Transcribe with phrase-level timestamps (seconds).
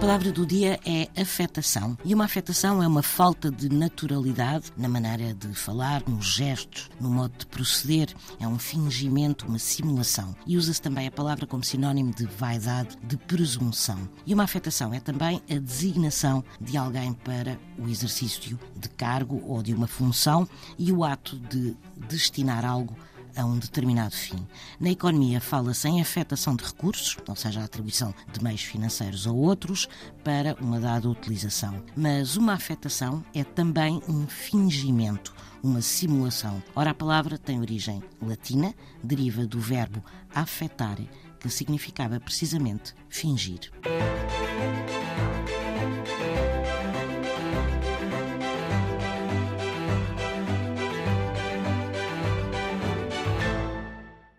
[0.00, 1.98] palavra do dia é afetação.
[2.04, 7.10] E uma afetação é uma falta de naturalidade na maneira de falar, nos gestos, no
[7.10, 8.14] modo de proceder.
[8.38, 10.36] É um fingimento, uma simulação.
[10.46, 14.08] E usa-se também a palavra como sinónimo de vaidade, de presunção.
[14.24, 19.64] E uma afetação é também a designação de alguém para o exercício de cargo ou
[19.64, 21.76] de uma função e o ato de
[22.08, 22.96] destinar algo
[23.36, 24.46] a um determinado fim.
[24.80, 29.32] Na economia fala-se em afetação de recursos, ou seja, a atribuição de meios financeiros a
[29.32, 29.88] outros
[30.24, 31.82] para uma dada utilização.
[31.96, 36.62] Mas uma afetação é também um fingimento, uma simulação.
[36.74, 40.02] Ora, a palavra tem origem latina, deriva do verbo
[40.34, 41.08] afetare,
[41.40, 43.70] que significava precisamente fingir.